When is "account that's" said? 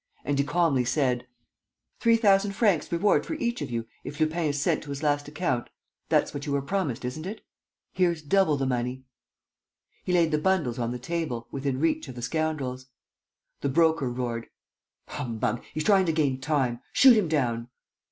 5.27-6.33